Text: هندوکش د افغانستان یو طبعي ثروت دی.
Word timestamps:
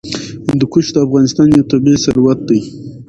هندوکش 0.47 0.85
د 0.93 0.97
افغانستان 1.05 1.47
یو 1.49 1.67
طبعي 1.71 1.95
ثروت 2.03 2.39
دی. 2.49 2.59